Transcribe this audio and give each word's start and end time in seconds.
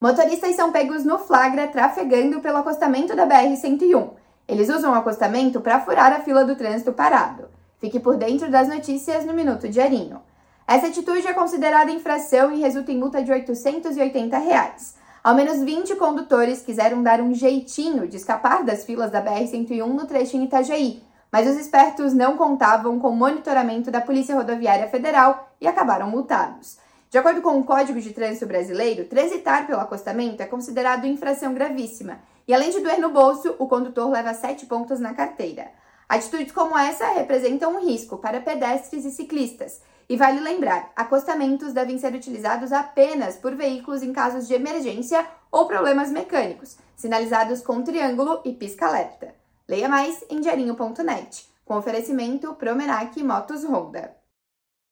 Motoristas 0.00 0.56
são 0.56 0.72
pegos 0.72 1.04
no 1.04 1.18
flagra 1.18 1.68
trafegando 1.68 2.40
pelo 2.40 2.56
acostamento 2.56 3.14
da 3.14 3.26
BR-101. 3.26 4.12
Eles 4.48 4.70
usam 4.70 4.92
o 4.92 4.94
acostamento 4.94 5.60
para 5.60 5.78
furar 5.80 6.10
a 6.10 6.20
fila 6.20 6.42
do 6.42 6.56
trânsito 6.56 6.90
parado. 6.90 7.48
Fique 7.78 8.00
por 8.00 8.16
dentro 8.16 8.50
das 8.50 8.66
notícias 8.66 9.26
no 9.26 9.34
Minuto 9.34 9.68
Diarinho. 9.68 10.22
Essa 10.66 10.86
atitude 10.86 11.26
é 11.26 11.34
considerada 11.34 11.90
infração 11.90 12.50
e 12.50 12.60
resulta 12.60 12.90
em 12.90 12.98
multa 12.98 13.22
de 13.22 13.30
880 13.30 14.38
reais. 14.38 14.94
Ao 15.22 15.34
menos 15.34 15.60
20 15.60 15.94
condutores 15.96 16.62
quiseram 16.62 17.02
dar 17.02 17.20
um 17.20 17.34
jeitinho 17.34 18.08
de 18.08 18.16
escapar 18.16 18.64
das 18.64 18.86
filas 18.86 19.10
da 19.10 19.22
BR-101 19.22 19.86
no 19.86 20.06
trecho 20.06 20.34
em 20.34 20.44
Itajaí, 20.44 21.02
mas 21.30 21.46
os 21.46 21.56
espertos 21.56 22.14
não 22.14 22.38
contavam 22.38 22.98
com 22.98 23.10
o 23.10 23.16
monitoramento 23.16 23.90
da 23.90 24.00
Polícia 24.00 24.34
Rodoviária 24.34 24.88
Federal 24.88 25.50
e 25.60 25.68
acabaram 25.68 26.08
multados. 26.08 26.78
De 27.10 27.18
acordo 27.18 27.42
com 27.42 27.58
o 27.58 27.64
Código 27.64 28.00
de 28.00 28.12
Trânsito 28.12 28.46
Brasileiro, 28.46 29.04
transitar 29.04 29.66
pelo 29.66 29.80
acostamento 29.80 30.40
é 30.44 30.46
considerado 30.46 31.08
infração 31.08 31.52
gravíssima 31.52 32.20
e, 32.46 32.54
além 32.54 32.70
de 32.70 32.78
doer 32.78 33.00
no 33.00 33.10
bolso, 33.10 33.56
o 33.58 33.66
condutor 33.66 34.08
leva 34.08 34.32
sete 34.32 34.64
pontos 34.64 35.00
na 35.00 35.12
carteira. 35.12 35.72
Atitudes 36.08 36.52
como 36.52 36.78
essa 36.78 37.08
representam 37.08 37.74
um 37.74 37.84
risco 37.84 38.18
para 38.18 38.40
pedestres 38.40 39.04
e 39.04 39.10
ciclistas. 39.10 39.80
E 40.08 40.16
vale 40.16 40.38
lembrar, 40.38 40.92
acostamentos 40.94 41.72
devem 41.72 41.98
ser 41.98 42.14
utilizados 42.14 42.72
apenas 42.72 43.34
por 43.34 43.56
veículos 43.56 44.04
em 44.04 44.12
casos 44.12 44.46
de 44.46 44.54
emergência 44.54 45.26
ou 45.50 45.66
problemas 45.66 46.12
mecânicos, 46.12 46.76
sinalizados 46.94 47.60
com 47.60 47.82
triângulo 47.82 48.40
e 48.44 48.52
pisca-alerta. 48.52 49.34
Leia 49.68 49.88
mais 49.88 50.24
em 50.30 50.40
diarinho.net, 50.40 51.44
com 51.64 51.76
oferecimento 51.76 52.54
Promenac 52.54 53.20
Motos 53.20 53.64
Honda. 53.64 54.19